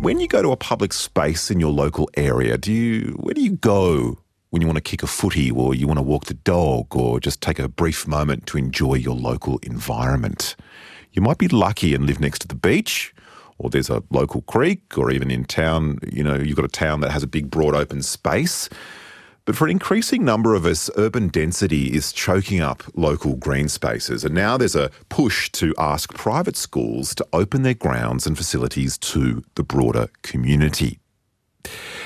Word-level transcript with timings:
when 0.00 0.18
you 0.18 0.26
go 0.26 0.40
to 0.40 0.50
a 0.50 0.56
public 0.56 0.94
space 0.94 1.50
in 1.50 1.60
your 1.60 1.70
local 1.70 2.08
area, 2.16 2.56
do 2.56 2.72
you 2.72 3.16
where 3.20 3.34
do 3.34 3.42
you 3.42 3.52
go 3.52 4.18
when 4.48 4.62
you 4.62 4.66
want 4.66 4.76
to 4.76 4.82
kick 4.82 5.02
a 5.02 5.06
footy 5.06 5.50
or 5.50 5.74
you 5.74 5.86
want 5.86 5.98
to 5.98 6.02
walk 6.02 6.24
the 6.24 6.34
dog 6.34 6.96
or 6.96 7.20
just 7.20 7.42
take 7.42 7.58
a 7.58 7.68
brief 7.68 8.06
moment 8.08 8.46
to 8.46 8.56
enjoy 8.56 8.94
your 8.94 9.14
local 9.14 9.58
environment? 9.62 10.56
You 11.12 11.20
might 11.20 11.36
be 11.36 11.48
lucky 11.48 11.94
and 11.94 12.06
live 12.06 12.18
next 12.18 12.38
to 12.40 12.48
the 12.48 12.54
beach 12.54 13.14
or 13.58 13.68
there's 13.68 13.90
a 13.90 14.02
local 14.10 14.40
creek 14.42 14.96
or 14.96 15.10
even 15.10 15.30
in 15.30 15.44
town, 15.44 15.98
you 16.10 16.24
know, 16.24 16.36
you've 16.36 16.56
got 16.56 16.64
a 16.64 16.68
town 16.68 17.00
that 17.00 17.10
has 17.10 17.22
a 17.22 17.26
big 17.26 17.50
broad 17.50 17.74
open 17.74 18.00
space. 18.00 18.70
But 19.50 19.56
for 19.56 19.64
an 19.64 19.72
increasing 19.72 20.24
number 20.24 20.54
of 20.54 20.64
us, 20.64 20.88
urban 20.96 21.26
density 21.26 21.86
is 21.86 22.12
choking 22.12 22.60
up 22.60 22.84
local 22.94 23.34
green 23.34 23.66
spaces. 23.66 24.24
And 24.24 24.32
now 24.32 24.56
there's 24.56 24.76
a 24.76 24.92
push 25.08 25.50
to 25.50 25.74
ask 25.76 26.14
private 26.14 26.56
schools 26.56 27.16
to 27.16 27.26
open 27.32 27.64
their 27.64 27.74
grounds 27.74 28.28
and 28.28 28.36
facilities 28.36 28.96
to 28.98 29.42
the 29.56 29.64
broader 29.64 30.08
community. 30.22 31.00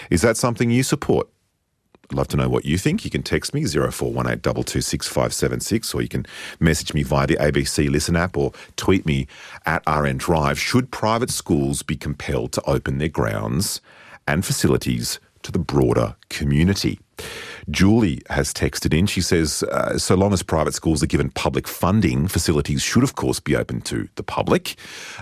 Is 0.09 0.23
that 0.23 0.39
something 0.39 0.71
you 0.71 0.83
support? 0.83 1.29
I'd 2.11 2.17
love 2.17 2.29
to 2.29 2.39
know 2.39 2.49
what 2.49 2.65
you 2.65 2.79
think. 2.79 3.05
You 3.05 3.11
can 3.11 3.23
text 3.23 3.53
me 3.53 3.67
0418 3.67 4.41
226 4.41 5.95
or 5.95 6.01
you 6.01 6.09
can 6.09 6.25
message 6.61 6.95
me 6.95 7.03
via 7.03 7.27
the 7.27 7.37
ABC 7.37 7.91
Listen 7.91 8.17
app 8.17 8.39
or 8.39 8.53
tweet 8.77 9.05
me 9.05 9.27
at 9.67 9.83
RN 9.87 10.17
Drive. 10.17 10.59
Should 10.59 10.91
private 10.91 11.29
schools 11.29 11.83
be 11.83 11.99
compelled 11.99 12.53
to 12.53 12.63
open 12.63 12.97
their 12.97 13.11
grounds 13.11 13.83
and 14.27 14.47
facilities 14.47 15.21
to 15.45 15.53
the 15.53 15.59
broader 15.59 16.17
community? 16.29 16.99
Julie 17.71 18.23
has 18.31 18.53
texted 18.53 18.97
in. 18.97 19.07
She 19.07 19.21
says, 19.21 19.63
uh, 19.65 19.99
so 19.99 20.15
long 20.15 20.33
as 20.33 20.43
private 20.43 20.75
schools 20.75 21.03
are 21.03 21.07
given 21.07 21.31
public 21.31 21.67
funding, 21.67 22.29
facilities 22.29 22.83
should, 22.83 23.03
of 23.03 23.15
course, 23.15 23.41
be 23.41 23.57
open 23.57 23.81
to 23.83 24.09
the 24.17 24.23
public. 24.23 24.77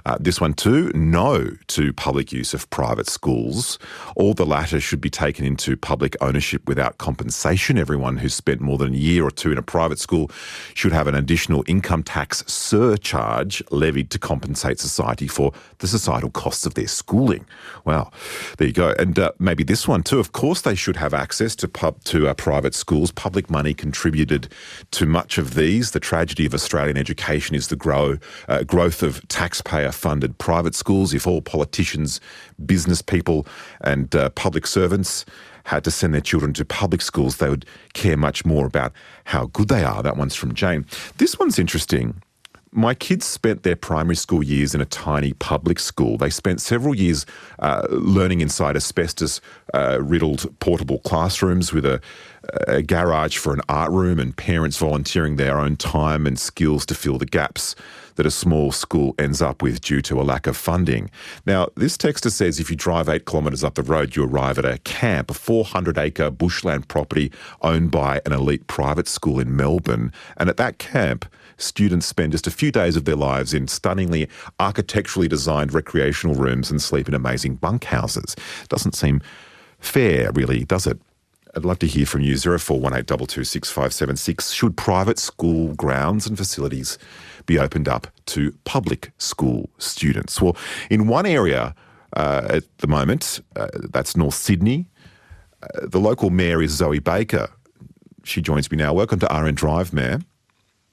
Uh, 0.05 0.17
this 0.19 0.41
one, 0.41 0.55
too, 0.55 0.91
no 0.95 1.51
to 1.69 1.93
public 1.93 2.33
use 2.33 2.55
of 2.55 2.69
private 2.71 3.09
schools. 3.09 3.79
All 4.17 4.35
the 4.35 4.47
latter 4.47 4.81
should 4.81 5.01
be 5.01 5.11
taken 5.11 5.45
into 5.45 5.77
public 5.77 6.17
ownership 6.21 6.67
without 6.67 6.99
compensation. 6.99 7.79
Everyone 7.79 8.17
who's 8.17 8.35
spent 8.35 8.61
more 8.61 8.79
than 8.79 8.95
a 8.95 8.97
year 8.97 9.25
or 9.25 9.31
two 9.31 9.53
in 9.53 9.59
a 9.59 9.63
private 9.63 9.99
school 9.99 10.31
should 10.75 10.93
have 10.93 11.07
an 11.07 11.15
additional 11.15 11.65
income 11.67 12.03
tax 12.03 12.45
surcharge 12.47 13.63
levied 13.71 14.11
to 14.11 14.19
compensate 14.19 14.81
society 14.81 15.29
for 15.29 15.53
the 15.79 15.87
societal 15.87 16.31
costs 16.31 16.67
of 16.67 16.75
their 16.75 16.89
schooling. 16.89 17.47
Well, 17.85 18.13
there 18.59 18.67
you 18.67 18.73
go. 18.73 18.95
And 18.99 19.19
uh, 19.19 19.33
maybe 19.39 19.65
this 19.65 19.87
one, 19.87 20.03
too. 20.03 20.19
Of 20.19 20.33
course, 20.33 20.63
they 20.63 20.75
should 20.75 20.97
have 20.97 21.15
access 21.15 21.55
to 21.57 21.69
pub 21.69 22.03
to 22.05 22.32
uh, 22.33 22.35
private 22.35 22.75
schools. 22.75 23.11
Public 23.11 23.51
money 23.51 23.75
contributed 23.75 24.49
to 24.91 25.07
much 25.07 25.39
of 25.39 25.55
these. 25.55 25.91
The 25.91 26.01
tragedy 26.01 26.47
of 26.47 26.55
Australian 26.55 26.97
education 26.97 27.55
is 27.55 27.69
the 27.69 27.77
grow, 27.77 28.19
uh, 28.49 28.63
growth 28.65 29.03
of 29.03 29.27
taxpayer-funded 29.29 30.39
private 30.39 30.75
schools. 30.75 31.15
If 31.15 31.27
all 31.27 31.43
politicians, 31.43 32.21
business 32.65 33.03
people, 33.03 33.47
and 33.81 34.15
uh, 34.15 34.31
public 34.31 34.67
servants 34.67 35.25
had 35.65 35.85
to 35.85 35.91
send 35.91 36.15
their 36.15 36.21
children 36.21 36.53
to 36.55 36.65
public 36.65 37.03
schools, 37.03 37.37
they 37.37 37.49
would 37.49 37.67
care 37.93 38.17
much 38.17 38.45
more 38.45 38.67
about 38.67 38.93
how 39.25 39.47
good 39.47 39.69
they 39.69 39.85
are. 39.85 40.03
That 40.03 40.17
one's 40.17 40.35
from 40.35 40.55
Jane. 40.55 40.87
This 41.19 41.39
one's 41.39 41.59
interesting. 41.59 42.23
My 42.75 42.95
kids 42.95 43.27
spent 43.27 43.65
their 43.65 43.77
primary 43.77 44.17
school 44.17 44.43
years 44.43 44.75
in 44.75 44.81
a 44.81 44.87
tiny 44.87 45.35
public 45.35 45.79
school. 45.79 46.17
They 46.17 46.31
spent 46.31 46.59
several 46.59 46.95
years 46.95 47.27
uh, 47.59 47.87
learning 47.91 48.41
inside 48.41 48.77
asbestos 48.77 49.43
uh, 49.75 49.99
riddled 50.01 50.59
portable 50.59 51.01
classrooms 51.01 51.75
with 51.75 51.85
a, 51.85 52.01
a, 52.67 52.83
garage 52.83 53.37
for 53.37 53.53
an 53.53 53.61
art 53.69 53.91
room 53.91 54.19
and 54.19 54.37
parents 54.37 54.77
volunteering 54.77 55.37
their 55.37 55.59
own 55.59 55.77
time 55.77 56.27
and 56.27 56.39
skills 56.39 56.85
to 56.87 56.95
fill 56.95 57.19
the 57.19 57.27
gaps 57.27 57.75
that 58.17 58.27
a 58.27 58.31
small 58.31 58.73
school 58.73 59.15
ends 59.19 59.41
up 59.41 59.63
with 59.63 59.81
due 59.81 60.03
to 60.03 60.21
a 60.21 60.23
lack 60.23 60.47
of 60.47 60.57
funding. 60.57 61.11
Now, 61.47 61.69
this 61.77 61.97
texter 61.97 62.31
says 62.31 62.61
if 62.61 62.71
you 62.71 62.77
drive 62.77 63.09
eight 63.09 63.25
kilometres 63.25 63.65
up 63.65 63.75
the 63.75 63.83
road, 63.83 64.17
you 64.17 64.25
arrive 64.25 64.59
at 64.59 64.65
a 64.65 64.79
camp, 64.79 65.31
a 65.31 65.35
400 65.35 65.99
acre 65.99 66.31
bushland 66.31 66.89
property 66.89 67.33
owned 67.63 67.91
by 67.91 68.21
an 68.27 68.33
elite 68.33 68.67
private 68.67 69.09
school 69.09 69.41
in 69.41 69.57
Melbourne. 69.57 70.13
And 70.37 70.49
at 70.51 70.57
that 70.59 70.79
camp, 70.79 71.25
students 71.57 72.07
spend 72.07 72.33
just 72.33 72.47
a 72.47 72.51
few 72.51 72.71
days 72.73 72.97
of 72.97 73.05
their 73.05 73.17
lives 73.17 73.55
in 73.55 73.69
stunningly 73.69 74.29
architecturally 74.59 75.29
designed 75.29 75.73
recreational 75.73 76.37
rooms 76.37 76.71
and 76.71 76.83
sleep 76.83 77.09
in 77.09 77.15
amazing 77.15 77.57
bunkhouses. 77.57 78.37
Doesn't 78.69 78.95
seem 78.95 79.23
fair, 79.79 80.31
really, 80.33 80.65
does 80.65 80.87
it? 80.87 80.99
I'd 81.55 81.67
love 81.67 81.79
to 81.81 81.87
hear 81.87 82.07
from 82.07 82.23
you. 82.23 82.35
0418 82.37 84.39
Should 84.41 84.77
private 84.77 85.19
school 85.19 85.75
grounds 85.75 86.27
and 86.27 86.39
facilities 86.39 86.97
be 87.45 87.59
opened 87.59 87.89
up 87.89 88.07
to 88.27 88.53
public 88.65 89.13
school 89.19 89.69
students? 89.79 90.41
Well, 90.41 90.57
in 90.89 91.09
one 91.09 91.27
area 91.27 91.75
uh, 92.17 92.47
at 92.49 92.65
the 92.79 92.87
moment, 92.87 93.41
uh, 93.57 93.69
that's 93.75 94.17
North 94.17 94.35
Sydney, 94.35 94.89
uh, 95.63 95.87
the 95.87 96.01
local 96.01 96.31
mayor 96.31 96.63
is 96.63 96.71
Zoe 96.73 97.01
Baker. 97.01 97.51
She 98.25 98.41
joins 98.41 98.71
me 98.71 98.79
now. 98.79 98.95
Welcome 98.95 99.19
to 99.21 99.27
RN 99.27 99.55
Drive, 99.55 99.93
Mayor. 99.93 100.21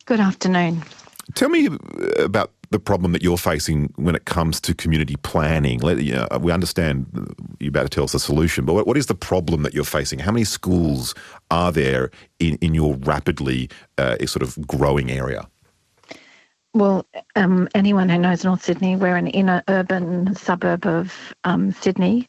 Good 0.06 0.20
afternoon. 0.20 0.84
Tell 1.36 1.50
me 1.50 1.70
about 2.18 2.52
the 2.72 2.80
problem 2.80 3.12
that 3.14 3.22
you're 3.22 3.38
facing 3.38 3.94
when 3.96 4.16
it 4.16 4.26
comes 4.26 4.60
to 4.62 4.74
community 4.74 5.16
planning. 5.18 5.80
We 5.80 6.52
understand 6.52 7.06
you're 7.70 7.82
about 7.82 7.90
to 7.92 7.96
tell 7.96 8.04
us 8.04 8.12
the 8.14 8.20
solution, 8.20 8.66
but 8.66 8.86
what 8.86 8.98
is 8.98 9.06
the 9.06 9.16
problem 9.16 9.64
that 9.64 9.74
you're 9.74 9.84
facing? 9.84 10.20
How 10.20 10.32
many 10.32 10.44
schools 10.44 11.14
are 11.52 11.72
there 11.72 12.12
in, 12.40 12.58
in 12.62 12.74
your 12.74 12.96
rapidly 12.96 13.70
uh, 13.98 14.18
sort 14.26 14.44
of 14.44 14.68
growing 14.68 15.12
area? 15.12 15.48
Well, 16.76 17.08
um, 17.36 17.68
anyone 17.74 18.10
who 18.10 18.20
knows 18.20 18.44
North 18.44 18.64
Sydney, 18.64 18.96
we're 18.96 19.16
an 19.16 19.26
inner 19.26 19.64
urban 19.68 20.36
suburb 20.36 20.86
of 20.86 21.34
um, 21.44 21.72
Sydney. 21.72 22.28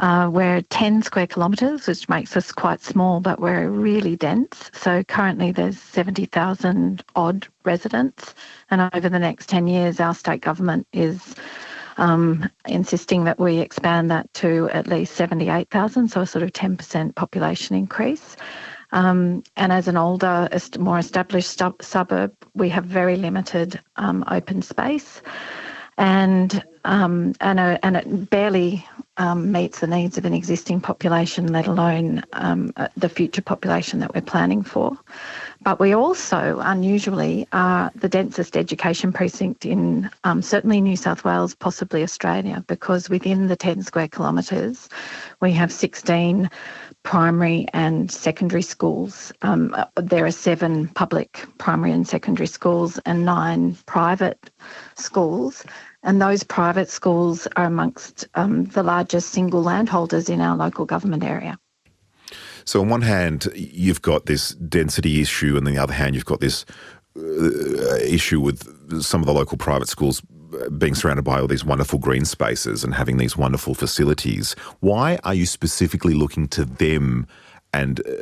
Uh, 0.00 0.28
we're 0.32 0.62
10 0.62 1.02
square 1.02 1.28
kilometres, 1.28 1.86
which 1.86 2.08
makes 2.08 2.36
us 2.36 2.50
quite 2.50 2.80
small, 2.80 3.20
but 3.20 3.38
we're 3.38 3.68
really 3.68 4.16
dense. 4.16 4.72
So 4.74 5.04
currently 5.04 5.52
there's 5.52 5.80
70,000 5.80 7.04
odd 7.14 7.46
residents. 7.64 8.34
And 8.70 8.90
over 8.92 9.08
the 9.08 9.20
next 9.20 9.48
10 9.48 9.68
years, 9.68 10.00
our 10.00 10.14
state 10.14 10.40
government 10.40 10.88
is 10.92 11.36
um, 11.96 12.48
insisting 12.66 13.24
that 13.24 13.38
we 13.38 13.58
expand 13.58 14.10
that 14.10 14.32
to 14.34 14.68
at 14.72 14.86
least 14.86 15.14
78,000, 15.14 16.08
so 16.08 16.20
a 16.20 16.26
sort 16.26 16.42
of 16.42 16.52
10% 16.52 17.14
population 17.14 17.76
increase. 17.76 18.36
Um, 18.92 19.42
and 19.56 19.72
as 19.72 19.88
an 19.88 19.96
older, 19.96 20.48
more 20.78 20.98
established 20.98 21.60
suburb, 21.80 22.32
we 22.54 22.68
have 22.68 22.84
very 22.84 23.16
limited 23.16 23.80
um, 23.96 24.24
open 24.30 24.62
space, 24.62 25.22
and 25.98 26.62
um, 26.84 27.34
and, 27.40 27.58
a, 27.58 27.84
and 27.84 27.96
it 27.96 28.30
barely 28.30 28.86
um, 29.16 29.50
meets 29.50 29.80
the 29.80 29.86
needs 29.86 30.18
of 30.18 30.24
an 30.24 30.34
existing 30.34 30.80
population, 30.80 31.52
let 31.52 31.66
alone 31.66 32.22
um, 32.34 32.72
uh, 32.76 32.88
the 32.96 33.08
future 33.08 33.42
population 33.42 33.98
that 34.00 34.14
we're 34.14 34.20
planning 34.20 34.62
for. 34.62 34.96
But 35.66 35.80
we 35.80 35.94
also, 35.94 36.60
unusually, 36.62 37.48
are 37.52 37.90
the 37.96 38.08
densest 38.08 38.56
education 38.56 39.12
precinct 39.12 39.66
in 39.66 40.08
um, 40.22 40.40
certainly 40.40 40.80
New 40.80 40.94
South 40.94 41.24
Wales, 41.24 41.56
possibly 41.56 42.04
Australia, 42.04 42.62
because 42.68 43.10
within 43.10 43.48
the 43.48 43.56
10 43.56 43.82
square 43.82 44.06
kilometres, 44.06 44.88
we 45.40 45.50
have 45.54 45.72
16 45.72 46.48
primary 47.02 47.66
and 47.72 48.12
secondary 48.12 48.62
schools. 48.62 49.32
Um, 49.42 49.74
there 49.96 50.24
are 50.24 50.30
seven 50.30 50.86
public 50.86 51.44
primary 51.58 51.90
and 51.90 52.06
secondary 52.06 52.46
schools 52.46 53.00
and 53.04 53.24
nine 53.24 53.76
private 53.86 54.50
schools. 54.94 55.64
And 56.04 56.22
those 56.22 56.44
private 56.44 56.90
schools 56.90 57.48
are 57.56 57.64
amongst 57.64 58.28
um, 58.36 58.66
the 58.66 58.84
largest 58.84 59.30
single 59.30 59.64
landholders 59.64 60.28
in 60.28 60.40
our 60.40 60.56
local 60.56 60.84
government 60.84 61.24
area. 61.24 61.58
So, 62.66 62.80
on 62.80 62.88
one 62.88 63.02
hand, 63.02 63.48
you've 63.54 64.02
got 64.02 64.26
this 64.26 64.50
density 64.50 65.20
issue, 65.20 65.56
and 65.56 65.66
on 65.66 65.72
the 65.72 65.80
other 65.80 65.94
hand, 65.94 66.14
you've 66.14 66.24
got 66.24 66.40
this 66.40 66.64
uh, 67.16 67.96
issue 68.02 68.40
with 68.40 69.02
some 69.02 69.20
of 69.22 69.26
the 69.26 69.32
local 69.32 69.56
private 69.56 69.88
schools 69.88 70.20
being 70.78 70.94
surrounded 70.94 71.22
by 71.22 71.40
all 71.40 71.46
these 71.46 71.64
wonderful 71.64 71.98
green 71.98 72.24
spaces 72.24 72.84
and 72.84 72.94
having 72.94 73.16
these 73.16 73.36
wonderful 73.36 73.74
facilities. 73.74 74.54
Why 74.80 75.18
are 75.24 75.34
you 75.34 75.46
specifically 75.46 76.14
looking 76.14 76.48
to 76.48 76.64
them 76.64 77.26
and 77.72 78.00
uh, 78.00 78.12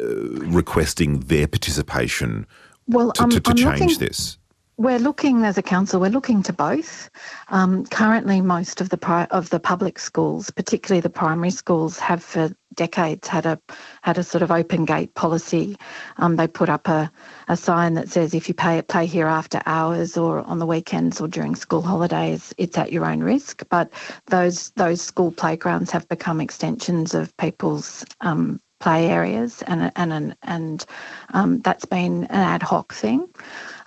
requesting 0.47 1.21
their 1.21 1.47
participation 1.47 2.47
well, 2.87 3.13
to, 3.13 3.29
to, 3.29 3.41
to 3.41 3.55
change 3.55 3.81
looking, 3.81 3.99
this? 3.99 4.39
We're 4.77 4.99
looking 4.99 5.45
as 5.45 5.57
a 5.57 5.63
council. 5.63 6.01
We're 6.01 6.11
looking 6.11 6.43
to 6.45 6.53
both. 6.53 7.09
Um, 7.49 7.87
currently, 7.87 8.41
most 8.41 8.81
of 8.81 8.89
the 8.89 8.97
pri- 8.97 9.29
of 9.31 9.51
the 9.51 9.61
public 9.61 9.99
schools, 9.99 10.51
particularly 10.51 11.01
the 11.01 11.11
primary 11.11 11.51
schools, 11.51 11.99
have 11.99 12.23
for 12.23 12.51
decades 12.77 13.29
had 13.29 13.47
a 13.47 13.59
had 14.03 14.19
a 14.19 14.23
sort 14.23 14.43
of 14.43 14.51
open 14.51 14.85
gate 14.85 15.15
policy. 15.15 15.77
Um, 16.19 16.37
they 16.37 16.47
put 16.47 16.69
up 16.69 16.89
a, 16.89 17.11
a 17.49 17.57
sign 17.57 17.95
that 17.95 18.09
says 18.09 18.35
if 18.35 18.49
you 18.49 18.55
pay 18.55 18.83
play 18.83 19.07
here 19.07 19.27
after 19.27 19.61
hours 19.67 20.17
or 20.17 20.41
on 20.41 20.59
the 20.59 20.67
weekends 20.67 21.21
or 21.21 21.29
during 21.29 21.55
school 21.57 21.83
holidays, 21.83 22.55
it's 22.59 22.79
at 22.79 22.93
your 22.93 23.05
own 23.07 23.21
risk. 23.21 23.63
But 23.69 23.93
those 24.27 24.71
those 24.71 25.01
school 25.01 25.33
playgrounds 25.33 25.91
have 25.91 26.09
become 26.09 26.41
extensions 26.41 27.15
of 27.15 27.37
people's 27.37 28.05
um, 28.21 28.61
play 28.81 29.07
areas, 29.07 29.63
and 29.67 29.91
and 29.97 30.13
and, 30.13 30.37
and 30.43 30.87
um, 31.33 31.61
that's 31.61 31.85
been 31.87 32.25
an 32.25 32.41
ad 32.41 32.63
hoc 32.63 32.93
thing. 32.93 33.29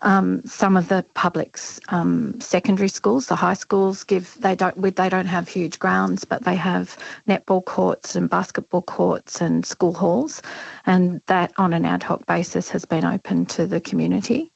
Um, 0.02 0.42
some 0.46 0.78
of 0.78 0.90
the 0.90 1.06
public's 1.14 1.80
um, 1.90 2.40
secondary 2.40 2.88
schools, 2.88 3.28
the 3.28 3.36
high 3.36 3.54
schools, 3.54 4.04
give 4.04 4.36
they 4.40 4.56
don't 4.56 4.80
they 4.96 5.10
don't 5.10 5.26
have 5.26 5.48
huge 5.48 5.80
grounds, 5.80 6.26
but 6.26 6.44
they 6.44 6.56
have 6.56 6.98
netball 7.28 7.64
courts 7.66 8.16
and 8.16 8.30
basketball 8.30 8.84
courts 8.84 9.42
and 9.42 9.66
school 9.66 9.94
halls, 9.94 10.42
and 10.86 11.22
that 11.28 11.52
on 11.58 11.74
an 11.74 11.86
ad 11.86 12.04
hoc 12.04 12.26
basis 12.26 12.70
has 12.70 12.86
been 12.86 13.06
open 13.06 13.46
to 13.48 13.66
the 13.66 13.82
community. 13.82 14.52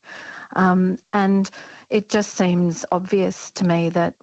Um, 0.55 0.97
and 1.13 1.49
it 1.89 2.09
just 2.09 2.33
seems 2.33 2.85
obvious 2.91 3.51
to 3.51 3.65
me 3.65 3.89
that 3.89 4.15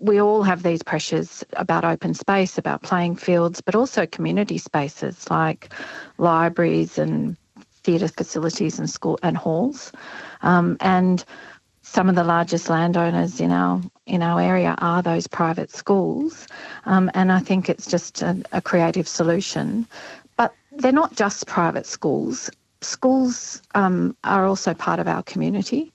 we 0.00 0.20
all 0.20 0.42
have 0.42 0.62
these 0.62 0.82
pressures 0.82 1.44
about 1.52 1.84
open 1.84 2.14
space, 2.14 2.58
about 2.58 2.82
playing 2.82 3.16
fields, 3.16 3.60
but 3.60 3.74
also 3.74 4.06
community 4.06 4.58
spaces 4.58 5.30
like 5.30 5.72
libraries 6.18 6.98
and 6.98 7.36
theatre 7.84 8.08
facilities 8.08 8.78
and 8.78 8.90
school 8.90 9.18
and 9.22 9.36
halls. 9.36 9.92
Um, 10.42 10.76
and 10.80 11.24
some 11.82 12.08
of 12.08 12.14
the 12.14 12.24
largest 12.24 12.68
landowners 12.68 13.40
in 13.40 13.50
our 13.50 13.80
in 14.06 14.22
our 14.22 14.40
area 14.40 14.74
are 14.78 15.02
those 15.02 15.26
private 15.26 15.70
schools, 15.70 16.46
um, 16.84 17.10
and 17.14 17.32
I 17.32 17.40
think 17.40 17.68
it's 17.68 17.86
just 17.86 18.22
a, 18.22 18.42
a 18.52 18.60
creative 18.60 19.08
solution. 19.08 19.86
But 20.36 20.54
they're 20.72 20.92
not 20.92 21.16
just 21.16 21.46
private 21.46 21.86
schools. 21.86 22.50
Schools 22.80 23.62
um, 23.74 24.16
are 24.22 24.44
also 24.46 24.74
part 24.74 25.00
of 25.00 25.08
our 25.08 25.22
community, 25.22 25.92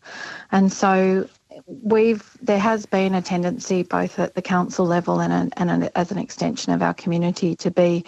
and 0.52 0.72
so 0.72 1.28
we've 1.68 2.38
there 2.42 2.60
has 2.60 2.86
been 2.86 3.14
a 3.14 3.22
tendency 3.22 3.84
both 3.84 4.20
at 4.20 4.36
the 4.36 4.42
council 4.42 4.86
level 4.86 5.22
and, 5.22 5.54
and 5.58 5.90
as 5.96 6.12
an 6.12 6.18
extension 6.18 6.74
of 6.74 6.82
our 6.82 6.94
community 6.94 7.56
to 7.56 7.72
be 7.72 8.04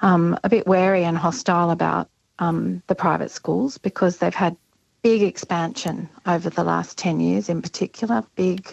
um, 0.00 0.36
a 0.44 0.48
bit 0.48 0.66
wary 0.66 1.04
and 1.04 1.16
hostile 1.16 1.70
about 1.70 2.08
um, 2.38 2.82
the 2.88 2.94
private 2.94 3.30
schools 3.30 3.78
because 3.78 4.18
they've 4.18 4.34
had 4.34 4.56
big 5.02 5.22
expansion 5.22 6.08
over 6.26 6.48
the 6.48 6.64
last 6.64 6.96
10 6.98 7.20
years 7.20 7.48
in 7.48 7.60
particular, 7.60 8.24
big 8.36 8.72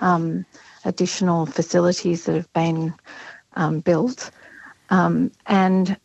um, 0.00 0.44
additional 0.84 1.46
facilities 1.46 2.24
that 2.24 2.34
have 2.34 2.52
been 2.52 2.94
um, 3.56 3.80
built. 3.80 4.30
Um, 4.90 5.30
and 5.46 5.96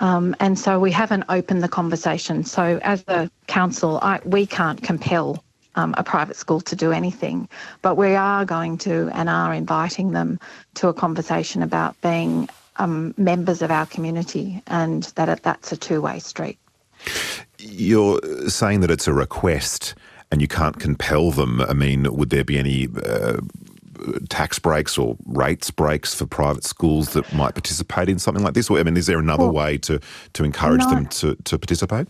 um, 0.00 0.34
and 0.40 0.58
so 0.58 0.80
we 0.80 0.90
haven't 0.90 1.24
opened 1.28 1.62
the 1.62 1.68
conversation. 1.68 2.42
So 2.42 2.80
as 2.82 3.04
a 3.06 3.30
council, 3.46 4.00
I, 4.02 4.20
we 4.24 4.44
can't 4.44 4.82
compel 4.82 5.44
um, 5.76 5.94
a 5.96 6.02
private 6.02 6.36
school 6.36 6.60
to 6.62 6.74
do 6.74 6.90
anything, 6.90 7.48
but 7.80 7.96
we 7.96 8.16
are 8.16 8.44
going 8.44 8.76
to 8.78 9.08
and 9.12 9.28
are 9.28 9.54
inviting 9.54 10.10
them 10.10 10.40
to 10.74 10.88
a 10.88 10.94
conversation 10.94 11.62
about 11.62 12.00
being 12.00 12.48
um, 12.76 13.14
members 13.16 13.62
of 13.62 13.70
our 13.70 13.86
community 13.86 14.60
and 14.66 15.04
that 15.14 15.42
that's 15.44 15.70
a 15.70 15.76
two-way 15.76 16.18
street. 16.18 16.58
You're 17.58 18.20
saying 18.48 18.80
that 18.80 18.90
it's 18.90 19.08
a 19.08 19.12
request 19.12 19.94
and 20.30 20.40
you 20.40 20.48
can't 20.48 20.78
compel 20.78 21.30
them. 21.30 21.60
I 21.60 21.74
mean, 21.74 22.12
would 22.14 22.30
there 22.30 22.44
be 22.44 22.58
any 22.58 22.88
uh, 23.06 23.38
tax 24.28 24.58
breaks 24.58 24.98
or 24.98 25.16
rates 25.26 25.70
breaks 25.70 26.14
for 26.14 26.26
private 26.26 26.64
schools 26.64 27.10
that 27.10 27.32
might 27.32 27.54
participate 27.54 28.08
in 28.08 28.18
something 28.18 28.44
like 28.44 28.54
this? 28.54 28.70
I 28.70 28.82
mean, 28.82 28.96
is 28.96 29.06
there 29.06 29.18
another 29.18 29.44
well, 29.44 29.52
way 29.52 29.78
to, 29.78 30.00
to 30.34 30.44
encourage 30.44 30.84
them 30.86 31.06
to, 31.06 31.36
to 31.36 31.58
participate? 31.58 32.08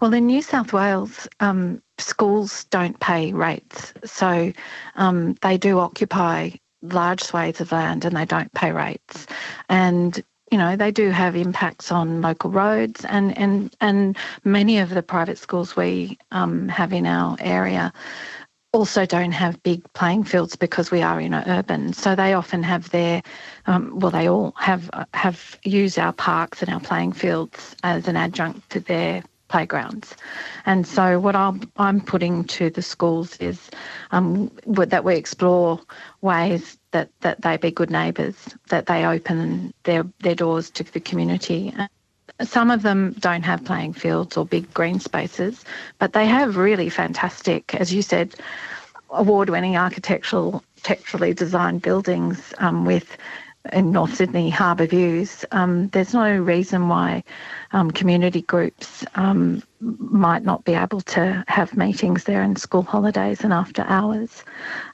Well, 0.00 0.14
in 0.14 0.26
New 0.26 0.42
South 0.42 0.72
Wales, 0.72 1.28
um, 1.40 1.82
schools 1.98 2.64
don't 2.64 2.98
pay 3.00 3.32
rates. 3.32 3.92
So 4.04 4.52
um, 4.96 5.34
they 5.42 5.58
do 5.58 5.78
occupy 5.78 6.50
large 6.82 7.22
swathes 7.22 7.60
of 7.60 7.72
land 7.72 8.04
and 8.04 8.16
they 8.16 8.24
don't 8.24 8.52
pay 8.54 8.72
rates. 8.72 9.26
And 9.68 10.22
you 10.50 10.58
know, 10.58 10.76
they 10.76 10.90
do 10.90 11.10
have 11.10 11.36
impacts 11.36 11.92
on 11.92 12.20
local 12.20 12.50
roads 12.50 13.04
and, 13.04 13.36
and, 13.38 13.74
and 13.80 14.16
many 14.44 14.78
of 14.78 14.90
the 14.90 15.02
private 15.02 15.38
schools 15.38 15.76
we 15.76 16.18
um, 16.32 16.68
have 16.68 16.92
in 16.92 17.06
our 17.06 17.36
area 17.40 17.92
also 18.72 19.04
don't 19.04 19.32
have 19.32 19.62
big 19.62 19.82
playing 19.94 20.24
fields 20.24 20.54
because 20.56 20.90
we 20.90 21.02
are 21.02 21.20
in 21.20 21.34
an 21.34 21.48
urban. 21.48 21.92
So 21.92 22.14
they 22.14 22.34
often 22.34 22.62
have 22.62 22.90
their, 22.90 23.22
um, 23.66 23.98
well, 23.98 24.10
they 24.10 24.28
all 24.28 24.54
have 24.58 24.88
have 25.14 25.58
use 25.64 25.98
our 25.98 26.12
parks 26.12 26.62
and 26.62 26.72
our 26.72 26.80
playing 26.80 27.12
fields 27.12 27.74
as 27.82 28.06
an 28.06 28.16
adjunct 28.16 28.70
to 28.70 28.80
their 28.80 29.24
playgrounds. 29.50 30.14
And 30.64 30.86
so 30.86 31.20
what 31.20 31.36
I'm, 31.36 31.70
I'm 31.76 32.00
putting 32.00 32.44
to 32.44 32.70
the 32.70 32.82
schools 32.82 33.36
is 33.38 33.70
um, 34.12 34.50
that 34.66 35.04
we 35.04 35.16
explore 35.16 35.80
ways 36.22 36.78
that, 36.92 37.10
that 37.20 37.42
they 37.42 37.56
be 37.56 37.70
good 37.70 37.90
neighbours, 37.90 38.36
that 38.68 38.86
they 38.86 39.04
open 39.04 39.74
their, 39.82 40.04
their 40.20 40.34
doors 40.34 40.70
to 40.70 40.84
the 40.84 41.00
community. 41.00 41.74
Some 42.40 42.70
of 42.70 42.82
them 42.82 43.14
don't 43.18 43.42
have 43.42 43.64
playing 43.64 43.92
fields 43.92 44.36
or 44.36 44.46
big 44.46 44.72
green 44.72 45.00
spaces, 45.00 45.64
but 45.98 46.12
they 46.12 46.26
have 46.26 46.56
really 46.56 46.88
fantastic, 46.88 47.74
as 47.74 47.92
you 47.92 48.02
said, 48.02 48.34
award-winning 49.10 49.76
architectural, 49.76 50.62
architecturally 50.76 51.34
designed 51.34 51.82
buildings 51.82 52.54
um, 52.58 52.86
with 52.86 53.18
in 53.72 53.92
North 53.92 54.14
Sydney 54.14 54.50
harbour 54.50 54.86
views. 54.86 55.44
Um, 55.52 55.88
there's 55.88 56.14
no 56.14 56.36
reason 56.36 56.88
why 56.88 57.22
um, 57.72 57.90
community 57.90 58.42
groups 58.42 59.04
um, 59.14 59.62
might 59.80 60.42
not 60.42 60.64
be 60.64 60.74
able 60.74 61.00
to 61.02 61.44
have 61.46 61.76
meetings 61.76 62.24
there 62.24 62.42
in 62.42 62.56
school 62.56 62.82
holidays 62.82 63.44
and 63.44 63.52
after 63.52 63.82
hours. 63.82 64.44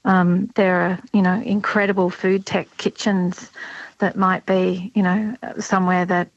Um, 0.04 0.50
there 0.56 0.80
are, 0.80 0.98
you 1.12 1.22
know, 1.22 1.40
incredible 1.42 2.10
food 2.10 2.44
tech 2.44 2.68
kitchens 2.76 3.50
that 3.98 4.16
might 4.16 4.44
be, 4.46 4.90
you 4.94 5.02
know, 5.02 5.36
somewhere 5.58 6.04
that 6.04 6.28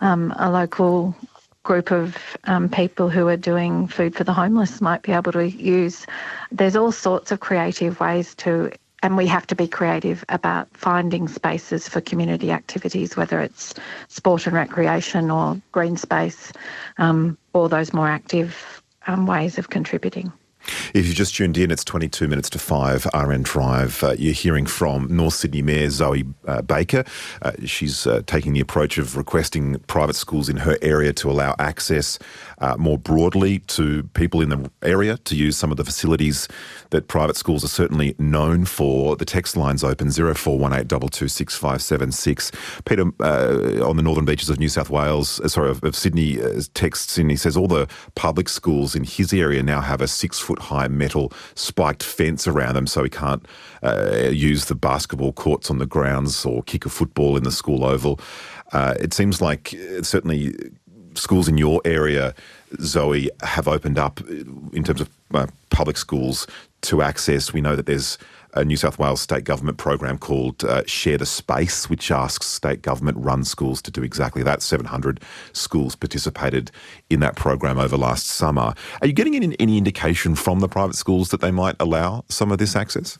um, 0.00 0.34
a 0.38 0.50
local 0.50 1.14
group 1.62 1.90
of 1.90 2.16
um, 2.44 2.68
people 2.68 3.08
who 3.08 3.26
are 3.28 3.36
doing 3.36 3.88
food 3.88 4.14
for 4.14 4.24
the 4.24 4.32
homeless 4.32 4.80
might 4.80 5.02
be 5.02 5.12
able 5.12 5.32
to 5.32 5.48
use. 5.48 6.06
There's 6.52 6.76
all 6.76 6.92
sorts 6.92 7.32
of 7.32 7.40
creative 7.40 8.00
ways 8.00 8.34
to 8.36 8.70
and 9.04 9.18
we 9.18 9.26
have 9.26 9.46
to 9.46 9.54
be 9.54 9.68
creative 9.68 10.24
about 10.30 10.66
finding 10.72 11.28
spaces 11.28 11.86
for 11.86 12.00
community 12.00 12.50
activities, 12.50 13.18
whether 13.18 13.38
it's 13.38 13.74
sport 14.08 14.46
and 14.46 14.56
recreation 14.56 15.30
or 15.30 15.60
green 15.72 15.94
space, 15.98 16.50
um, 16.96 17.36
or 17.52 17.68
those 17.68 17.92
more 17.92 18.08
active 18.08 18.82
um, 19.06 19.26
ways 19.26 19.58
of 19.58 19.68
contributing. 19.68 20.32
If 20.94 21.06
you've 21.06 21.16
just 21.16 21.34
tuned 21.34 21.58
in, 21.58 21.70
it's 21.70 21.84
22 21.84 22.28
minutes 22.28 22.50
to 22.50 22.58
5 22.58 23.06
RN 23.14 23.42
Drive. 23.42 24.02
Uh, 24.02 24.14
you're 24.18 24.32
hearing 24.32 24.66
from 24.66 25.14
North 25.14 25.34
Sydney 25.34 25.62
Mayor 25.62 25.90
Zoe 25.90 26.24
uh, 26.46 26.62
Baker. 26.62 27.04
Uh, 27.42 27.52
she's 27.64 28.06
uh, 28.06 28.22
taking 28.26 28.52
the 28.52 28.60
approach 28.60 28.98
of 28.98 29.16
requesting 29.16 29.78
private 29.80 30.16
schools 30.16 30.48
in 30.48 30.58
her 30.58 30.76
area 30.82 31.12
to 31.12 31.30
allow 31.30 31.54
access 31.58 32.18
uh, 32.58 32.76
more 32.78 32.98
broadly 32.98 33.58
to 33.60 34.04
people 34.14 34.40
in 34.40 34.48
the 34.48 34.70
area 34.82 35.16
to 35.18 35.36
use 35.36 35.56
some 35.56 35.70
of 35.70 35.76
the 35.76 35.84
facilities 35.84 36.48
that 36.90 37.08
private 37.08 37.36
schools 37.36 37.64
are 37.64 37.68
certainly 37.68 38.14
known 38.18 38.64
for. 38.64 39.16
The 39.16 39.24
text 39.24 39.56
line's 39.56 39.84
open 39.84 40.10
0418 40.10 40.74
Peter, 42.84 43.04
uh, 43.20 43.88
on 43.88 43.96
the 43.96 44.02
northern 44.02 44.24
beaches 44.24 44.50
of 44.50 44.58
New 44.58 44.68
South 44.68 44.90
Wales, 44.90 45.40
sorry, 45.52 45.70
of, 45.70 45.82
of 45.84 45.96
Sydney, 45.96 46.38
texts 46.74 47.18
in. 47.18 47.28
He 47.28 47.36
says 47.36 47.56
all 47.56 47.68
the 47.68 47.88
public 48.14 48.48
schools 48.48 48.94
in 48.94 49.04
his 49.04 49.32
area 49.32 49.62
now 49.62 49.80
have 49.80 50.00
a 50.00 50.08
six 50.08 50.38
foot 50.38 50.53
foot 50.54 50.64
high 50.64 50.88
metal 50.88 51.32
spiked 51.54 52.02
fence 52.02 52.46
around 52.46 52.74
them 52.74 52.86
so 52.86 53.02
he 53.02 53.10
can't 53.10 53.46
uh, 53.82 54.28
use 54.30 54.66
the 54.66 54.74
basketball 54.74 55.32
courts 55.32 55.70
on 55.70 55.78
the 55.78 55.86
grounds 55.86 56.44
or 56.44 56.62
kick 56.62 56.86
a 56.86 56.88
football 56.88 57.36
in 57.36 57.42
the 57.42 57.52
school 57.52 57.84
oval. 57.84 58.20
Uh, 58.72 58.94
it 59.00 59.12
seems 59.12 59.40
like 59.40 59.74
uh, 59.74 60.02
certainly 60.02 60.54
schools 61.14 61.48
in 61.48 61.58
your 61.58 61.80
area, 61.84 62.34
Zoe, 62.80 63.30
have 63.42 63.68
opened 63.68 63.98
up 63.98 64.20
in 64.28 64.82
terms 64.84 65.00
of 65.00 65.10
uh, 65.32 65.46
public 65.70 65.96
schools 65.96 66.46
to 66.82 67.02
access. 67.02 67.52
We 67.52 67.60
know 67.60 67.76
that 67.76 67.86
there's 67.86 68.18
a 68.54 68.64
New 68.64 68.76
South 68.76 68.98
Wales 68.98 69.20
state 69.20 69.44
government 69.44 69.78
program 69.78 70.18
called 70.18 70.64
uh, 70.64 70.82
Share 70.86 71.18
the 71.18 71.26
Space, 71.26 71.90
which 71.90 72.10
asks 72.10 72.46
state 72.46 72.82
government 72.82 73.18
run 73.18 73.44
schools 73.44 73.82
to 73.82 73.90
do 73.90 74.02
exactly 74.02 74.42
that. 74.42 74.62
700 74.62 75.20
schools 75.52 75.94
participated 75.94 76.70
in 77.10 77.20
that 77.20 77.36
program 77.36 77.78
over 77.78 77.96
last 77.96 78.26
summer. 78.26 78.74
Are 79.00 79.06
you 79.06 79.12
getting 79.12 79.36
any, 79.36 79.56
any 79.60 79.78
indication 79.78 80.34
from 80.34 80.60
the 80.60 80.68
private 80.68 80.96
schools 80.96 81.30
that 81.30 81.40
they 81.40 81.50
might 81.50 81.76
allow 81.80 82.24
some 82.28 82.50
of 82.52 82.58
this 82.58 82.76
access? 82.76 83.18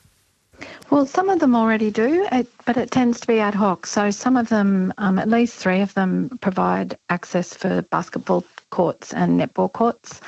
Well, 0.91 1.07
some 1.07 1.29
of 1.29 1.41
them 1.41 1.57
already 1.57 1.91
do, 1.91 2.27
but 2.65 2.77
it 2.77 2.91
tends 2.91 3.21
to 3.21 3.27
be 3.27 3.41
ad 3.41 3.55
hoc. 3.55 3.87
So 3.87 4.11
some 4.11 4.37
of 4.37 4.49
them, 4.49 4.93
um, 4.99 5.19
at 5.19 5.29
least 5.29 5.57
three 5.57 5.81
of 5.81 5.95
them, 5.95 6.39
provide 6.41 6.97
access 7.09 7.55
for 7.55 7.83
basketball 7.83 8.45
courts 8.71 9.13
and 9.13 9.41
netball 9.41 9.73
courts 9.73 10.21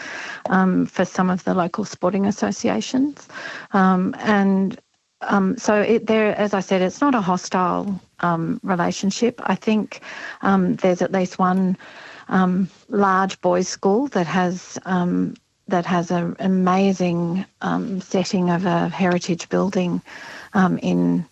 um, 0.51 0.87
for 0.87 1.05
some 1.05 1.31
of 1.31 1.45
the 1.45 1.55
local 1.55 1.85
sporting 1.85 2.27
associations. 2.27 3.29
Um, 3.73 4.15
and 4.19 4.79
um, 5.23 5.57
so 5.57 5.81
it, 5.81 6.07
there, 6.07 6.37
as 6.37 6.55
I 6.55 6.61
said, 6.61 6.83
it's 6.83 7.01
not 7.01 7.15
a 7.15 7.21
hostile 7.21 8.01
um, 8.21 8.61
relationship. 8.63 9.41
I 9.45 9.55
think 9.55 10.01
um, 10.43 10.77
there's 10.77 11.03
at 11.03 11.13
least 11.13 11.39
one 11.39 11.77
um, 12.29 12.69
large 12.89 13.41
boys' 13.41 13.69
school 13.69 14.09
that 14.09 14.27
has 14.27 14.79
um, 14.85 15.37
that 15.69 15.87
has 15.87 16.11
an 16.11 16.37
amazing 16.39 17.45
um, 17.61 18.01
setting 18.01 18.51
of 18.51 18.67
a 18.67 18.89
heritage 18.89 19.49
building 19.49 20.01
in 20.81 21.25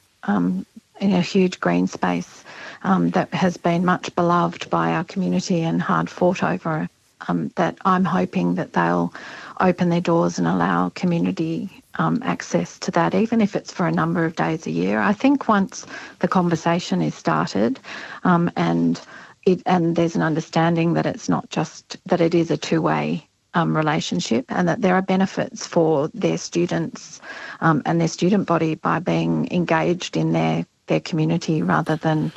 in 1.00 1.12
a 1.12 1.20
huge 1.20 1.60
green 1.60 1.86
space 1.86 2.44
that 2.82 3.32
has 3.32 3.56
been 3.56 3.84
much 3.84 4.14
beloved 4.14 4.68
by 4.70 4.92
our 4.92 5.04
community 5.04 5.62
and 5.62 5.80
hard 5.82 6.10
fought 6.10 6.42
over 6.42 6.88
um, 7.28 7.50
that 7.56 7.78
I'm 7.84 8.04
hoping 8.04 8.54
that 8.56 8.72
they'll 8.72 9.12
open 9.60 9.88
their 9.88 10.00
doors 10.00 10.38
and 10.38 10.46
allow 10.46 10.90
community 10.90 11.82
um, 11.96 12.20
access 12.24 12.78
to 12.80 12.90
that, 12.92 13.14
even 13.14 13.40
if 13.40 13.54
it's 13.54 13.72
for 13.72 13.86
a 13.86 13.92
number 13.92 14.24
of 14.24 14.36
days 14.36 14.66
a 14.66 14.70
year. 14.70 15.00
I 15.00 15.12
think 15.12 15.48
once 15.48 15.86
the 16.20 16.28
conversation 16.28 17.00
is 17.02 17.14
started 17.14 17.80
um, 18.24 18.50
and 18.56 19.00
it, 19.46 19.62
and 19.66 19.94
there's 19.96 20.16
an 20.16 20.22
understanding 20.22 20.94
that 20.94 21.06
it's 21.06 21.28
not 21.28 21.48
just 21.50 21.96
that 22.06 22.20
it 22.20 22.34
is 22.34 22.50
a 22.50 22.56
two-way 22.56 23.26
um, 23.54 23.76
relationship 23.76 24.44
and 24.48 24.68
that 24.68 24.80
there 24.80 24.94
are 24.94 25.02
benefits 25.02 25.66
for 25.66 26.08
their 26.08 26.38
students 26.38 27.20
um, 27.60 27.82
and 27.86 28.00
their 28.00 28.08
student 28.08 28.46
body 28.46 28.74
by 28.74 28.98
being 28.98 29.48
engaged 29.50 30.16
in 30.16 30.32
their, 30.32 30.66
their 30.86 31.00
community 31.00 31.62
rather 31.62 31.96
than 31.96 32.32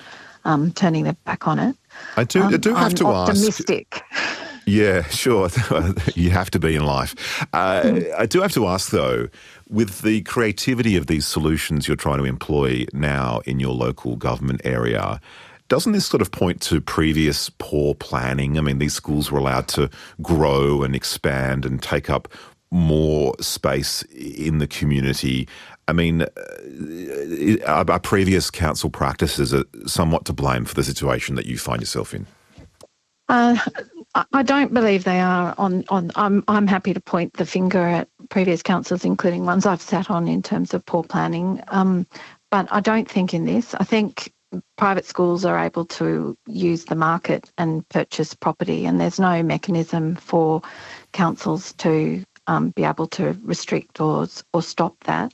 um, 0.46 0.72
turning 0.74 1.03
their 1.03 1.17
back 1.25 1.48
on 1.48 1.60
it. 1.60 1.75
I 2.15 2.24
do, 2.24 2.44
I 2.44 2.58
do 2.58 2.74
have 2.74 2.91
I'm 2.91 2.96
to 2.96 3.08
optimistic. 3.08 4.03
ask. 4.12 4.37
Yeah, 4.67 5.03
sure. 5.03 5.50
you 6.15 6.29
have 6.31 6.51
to 6.51 6.59
be 6.59 6.75
in 6.75 6.86
life. 6.86 7.45
Uh, 7.53 7.81
mm. 7.83 8.13
I 8.17 8.25
do 8.25 8.41
have 8.41 8.51
to 8.51 8.67
ask, 8.67 8.91
though, 8.91 9.29
with 9.69 10.01
the 10.01 10.21
creativity 10.24 10.97
of 10.97 11.07
these 11.07 11.25
solutions 11.25 11.88
you're 11.88 11.95
trying 11.95 12.17
to 12.17 12.25
employ 12.25 12.86
now 12.91 13.39
in 13.45 13.62
your 13.62 13.74
local 13.74 14.17
government 14.17 14.59
area, 14.65 15.21
doesn't 15.69 15.93
this 15.93 16.05
sort 16.05 16.21
of 16.21 16.31
point 16.31 16.62
to 16.63 16.81
previous 16.81 17.50
poor 17.59 17.95
planning? 17.95 18.57
I 18.57 18.62
mean, 18.62 18.79
these 18.79 18.93
schools 18.93 19.31
were 19.31 19.39
allowed 19.39 19.69
to 19.69 19.89
grow 20.21 20.83
and 20.83 20.95
expand 20.95 21.65
and 21.65 21.81
take 21.81 22.09
up 22.09 22.27
more 22.69 23.36
space 23.39 24.01
in 24.13 24.57
the 24.57 24.67
community. 24.67 25.47
I 25.88 25.93
mean, 25.93 26.24
uh, 26.24 27.86
our 27.86 28.00
previous 28.00 28.51
council 28.51 28.89
practices 28.89 29.53
are 29.53 29.63
somewhat 29.86 30.25
to 30.25 30.33
blame 30.33 30.65
for 30.65 30.75
the 30.75 30.83
situation 30.83 31.36
that 31.36 31.45
you 31.45 31.57
find 31.57 31.81
yourself 31.81 32.13
in? 32.13 32.25
Uh, 33.29 33.57
I 34.33 34.43
don't 34.43 34.74
believe 34.74 35.03
they 35.03 35.19
are. 35.19 35.53
On, 35.57 35.83
on 35.89 36.12
I'm 36.15 36.43
I'm 36.47 36.67
happy 36.67 36.93
to 36.93 37.00
point 37.00 37.33
the 37.33 37.45
finger 37.45 37.79
at 37.79 38.07
previous 38.29 38.63
councils, 38.63 39.05
including 39.05 39.45
ones 39.45 39.65
I've 39.65 39.81
sat 39.81 40.09
on 40.09 40.27
in 40.27 40.41
terms 40.41 40.74
of 40.74 40.86
poor 40.86 41.03
planning. 41.03 41.62
Um, 41.67 42.07
but 42.50 42.67
I 42.71 42.79
don't 42.79 43.09
think 43.09 43.33
in 43.33 43.45
this. 43.45 43.75
I 43.75 43.83
think 43.83 44.31
private 44.77 45.05
schools 45.05 45.45
are 45.45 45.59
able 45.59 45.86
to 45.86 46.38
use 46.47 46.86
the 46.86 46.95
market 46.95 47.51
and 47.57 47.88
purchase 47.89 48.33
property, 48.33 48.86
and 48.86 49.00
there's 49.00 49.19
no 49.19 49.43
mechanism 49.43 50.15
for 50.15 50.62
councils 51.12 51.74
to 51.74 52.24
um, 52.47 52.71
be 52.71 52.86
able 52.86 53.07
to 53.07 53.38
restrict 53.43 54.01
or 54.01 54.27
or 54.53 54.63
stop 54.63 54.95
that. 55.03 55.33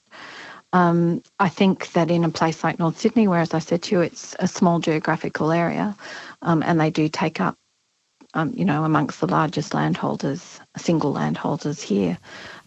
Um, 0.74 1.22
I 1.40 1.50
think 1.50 1.92
that 1.94 2.10
in 2.10 2.24
a 2.24 2.30
place 2.30 2.64
like 2.64 2.80
North 2.80 3.00
Sydney, 3.00 3.28
where, 3.28 3.42
as 3.42 3.54
I 3.54 3.60
said 3.60 3.84
to 3.84 3.96
you, 3.96 4.02
it's 4.02 4.36
a 4.40 4.48
small 4.48 4.80
geographical 4.80 5.52
area, 5.52 5.96
um, 6.42 6.64
and 6.64 6.82
they 6.82 6.90
do 6.90 7.08
take 7.08 7.40
up, 7.40 7.56
um, 8.34 8.54
you 8.56 8.66
know, 8.66 8.84
amongst 8.84 9.20
the 9.20 9.28
largest 9.28 9.74
landholders, 9.74 10.60
single 10.78 11.12
landholders 11.12 11.82
here, 11.82 12.18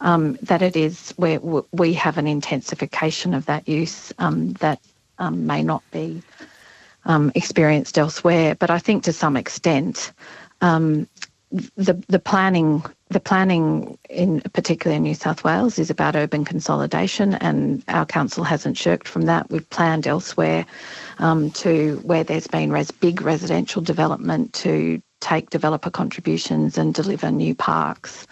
um, 0.01 0.39
that 0.43 0.63
it 0.63 0.77
is 0.77 1.13
where 1.17 1.41
we 1.73 1.93
have 1.95 2.19
an 2.19 2.27
intensification 2.27 3.35
of 3.35 3.47
that 3.47 3.69
use 3.69 4.13
um, 4.19 4.53
that 4.55 4.81
um, 5.19 5.47
may 5.47 5.63
not 5.63 5.83
be 5.91 6.23
um, 7.05 7.33
experienced 7.35 7.99
elsewhere. 7.99 8.55
But 8.55 8.71
I 8.71 8.79
think 8.79 9.05
to 9.05 9.13
some 9.13 9.37
extent, 9.37 10.13
um, 10.61 11.09
the 11.77 11.95
the 12.09 12.19
planning 12.19 12.85
the 13.09 13.21
planning 13.21 13.97
in 14.11 14.41
particularly 14.53 14.97
in 14.97 15.05
New 15.05 15.15
South 15.15 15.45
Wales 15.45 15.79
is 15.79 15.91
about 15.91 16.17
urban 16.17 16.45
consolidation, 16.45 17.35
and 17.35 17.83
our 17.89 18.05
council 18.05 18.45
hasn't 18.45 18.77
shirked 18.77 19.07
from 19.09 19.23
that. 19.23 19.49
We've 19.51 19.69
planned 19.71 20.07
elsewhere 20.07 20.67
um, 21.19 21.51
to 21.53 22.01
where 22.05 22.25
there's 22.25 22.49
been 22.49 22.73
res- 22.73 22.91
big 22.91 23.23
residential 23.23 23.81
development 23.81 24.53
to 24.55 25.01
take 25.21 25.51
developer 25.51 25.91
contributions 25.91 26.79
and 26.79 26.95
deliver 26.95 27.31
new 27.31 27.55
parks, 27.55 28.27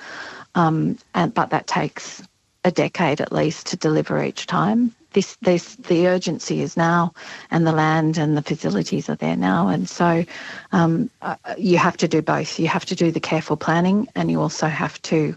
um, 0.55 0.99
and 1.15 1.33
but 1.35 1.51
that 1.51 1.67
takes 1.67 2.23
a 2.65 2.71
decade 2.71 3.21
at 3.21 3.33
least 3.33 3.67
to 3.67 3.77
deliver 3.77 4.23
each 4.23 4.47
time 4.47 4.95
this, 5.15 5.37
this, 5.41 5.77
the 5.77 6.07
urgency 6.09 6.61
is 6.61 6.77
now, 6.77 7.15
and 7.51 7.67
the 7.67 7.73
land 7.73 8.19
and 8.19 8.37
the 8.37 8.43
facilities 8.43 9.09
are 9.09 9.15
there 9.15 9.37
now. 9.37 9.69
And 9.69 9.89
so 9.89 10.25
um, 10.73 11.09
uh, 11.23 11.37
you 11.57 11.79
have 11.79 11.97
to 11.99 12.09
do 12.09 12.21
both. 12.21 12.59
You 12.59 12.69
have 12.69 12.85
to 12.87 12.95
do 12.95 13.11
the 13.11 13.21
careful 13.21 13.57
planning, 13.57 14.07
and 14.15 14.31
you 14.31 14.41
also 14.41 14.67
have 14.67 15.01
to 15.03 15.35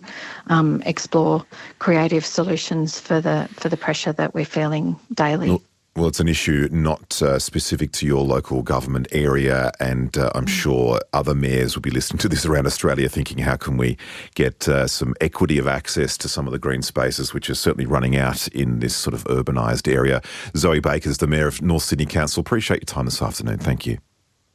um, 0.47 0.81
explore 0.85 1.45
creative 1.79 2.25
solutions 2.25 2.99
for 2.99 3.21
the 3.21 3.47
for 3.53 3.69
the 3.69 3.77
pressure 3.77 4.11
that 4.13 4.33
we're 4.33 4.45
feeling 4.45 4.99
daily. 5.13 5.61
Well, 5.97 6.05
it's 6.05 6.19
an 6.19 6.27
issue 6.27 6.69
not 6.71 7.23
uh, 7.23 7.39
specific 7.39 7.91
to 7.93 8.05
your 8.05 8.23
local 8.23 8.61
government 8.61 9.07
area, 9.11 9.71
and 9.79 10.15
uh, 10.15 10.29
I'm 10.35 10.45
mm. 10.45 10.49
sure 10.49 10.99
other 11.11 11.33
mayors 11.33 11.73
will 11.73 11.81
be 11.81 11.89
listening 11.89 12.19
to 12.19 12.29
this 12.29 12.45
around 12.45 12.67
Australia 12.67 13.09
thinking, 13.09 13.39
how 13.39 13.55
can 13.55 13.77
we 13.77 13.97
get 14.35 14.69
uh, 14.69 14.85
some 14.85 15.15
equity 15.21 15.57
of 15.57 15.67
access 15.67 16.15
to 16.19 16.29
some 16.29 16.45
of 16.45 16.53
the 16.53 16.59
green 16.59 16.83
spaces, 16.83 17.33
which 17.33 17.49
are 17.49 17.55
certainly 17.55 17.87
running 17.87 18.15
out 18.15 18.47
in 18.49 18.79
this 18.79 18.95
sort 18.95 19.15
of 19.15 19.23
urbanised 19.23 19.91
area. 19.91 20.21
Zoe 20.55 20.79
Baker 20.79 21.09
is 21.09 21.17
the 21.17 21.25
Mayor 21.25 21.47
of 21.47 21.63
North 21.63 21.81
Sydney 21.81 22.05
Council. 22.05 22.41
Appreciate 22.41 22.81
your 22.81 22.93
time 22.93 23.05
this 23.05 23.19
afternoon. 23.19 23.57
Thank 23.57 23.87
you. 23.87 23.97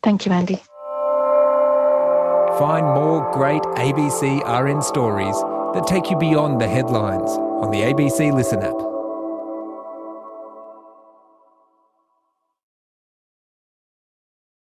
Thank 0.04 0.24
you, 0.24 0.30
Andy. 0.30 0.62
Find 2.56 2.86
more 2.86 3.28
great 3.32 3.62
ABC 3.62 4.42
RN 4.46 4.80
stories 4.80 5.34
that 5.74 5.88
take 5.88 6.08
you 6.08 6.16
beyond 6.16 6.60
the 6.60 6.68
headlines 6.68 7.32
on 7.32 7.72
the 7.72 7.78
ABC 7.78 8.32
Listen 8.32 8.62
app. 8.62 8.91